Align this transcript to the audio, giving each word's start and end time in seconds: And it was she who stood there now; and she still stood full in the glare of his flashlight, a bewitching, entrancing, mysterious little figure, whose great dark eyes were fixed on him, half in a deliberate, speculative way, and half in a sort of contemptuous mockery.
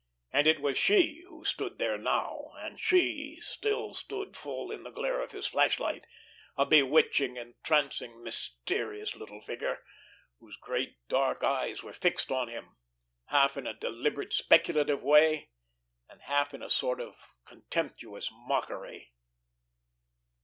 And 0.33 0.47
it 0.47 0.59
was 0.59 0.79
she 0.79 1.21
who 1.29 1.45
stood 1.45 1.77
there 1.77 1.95
now; 1.99 2.53
and 2.57 2.79
she 2.79 3.37
still 3.39 3.93
stood 3.93 4.35
full 4.35 4.71
in 4.71 4.81
the 4.81 4.89
glare 4.89 5.21
of 5.21 5.29
his 5.31 5.45
flashlight, 5.45 6.07
a 6.57 6.65
bewitching, 6.65 7.37
entrancing, 7.37 8.23
mysterious 8.23 9.15
little 9.15 9.41
figure, 9.41 9.83
whose 10.39 10.55
great 10.59 10.95
dark 11.07 11.43
eyes 11.43 11.83
were 11.83 11.93
fixed 11.93 12.31
on 12.31 12.47
him, 12.47 12.77
half 13.25 13.57
in 13.57 13.67
a 13.67 13.75
deliberate, 13.75 14.33
speculative 14.33 15.03
way, 15.03 15.51
and 16.09 16.23
half 16.23 16.51
in 16.55 16.63
a 16.63 16.69
sort 16.71 16.99
of 16.99 17.35
contemptuous 17.45 18.29
mockery. 18.31 19.11